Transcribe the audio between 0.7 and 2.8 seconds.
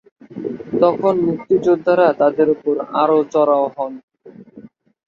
তখন মুক্তিযোদ্ধারা তাদের ওপর